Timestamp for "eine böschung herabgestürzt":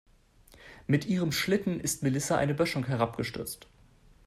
2.35-3.67